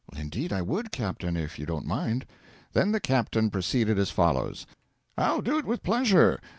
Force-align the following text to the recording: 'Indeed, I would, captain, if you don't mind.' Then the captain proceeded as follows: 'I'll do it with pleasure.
'Indeed, 0.17 0.51
I 0.51 0.63
would, 0.63 0.91
captain, 0.91 1.37
if 1.37 1.59
you 1.59 1.67
don't 1.67 1.85
mind.' 1.85 2.25
Then 2.73 2.91
the 2.91 2.99
captain 2.99 3.51
proceeded 3.51 3.99
as 3.99 4.09
follows: 4.09 4.65
'I'll 5.15 5.43
do 5.43 5.59
it 5.59 5.65
with 5.65 5.83
pleasure. 5.83 6.39